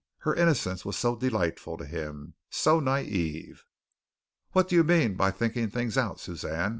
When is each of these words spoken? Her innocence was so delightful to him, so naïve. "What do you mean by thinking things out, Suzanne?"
Her 0.21 0.33
innocence 0.33 0.83
was 0.83 0.97
so 0.97 1.15
delightful 1.15 1.77
to 1.77 1.85
him, 1.85 2.33
so 2.49 2.81
naïve. 2.81 3.59
"What 4.51 4.67
do 4.67 4.75
you 4.75 4.83
mean 4.83 5.13
by 5.13 5.29
thinking 5.29 5.69
things 5.69 5.95
out, 5.95 6.19
Suzanne?" 6.19 6.69